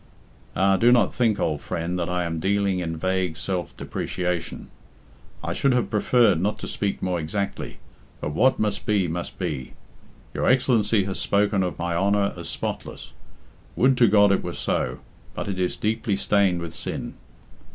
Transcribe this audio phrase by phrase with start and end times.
[0.55, 0.77] "Ah!
[0.77, 4.71] do not think, old friend, that I am dealing in vague self depreciation.
[5.43, 7.77] I should have preferred not to speak more exactly,
[8.19, 9.73] but what must be, must be.
[10.33, 13.11] Your Excellency has spoken of my honour as spotless.
[13.75, 14.97] Would to God it were so;
[15.35, 17.13] but it is deeply stained with sin."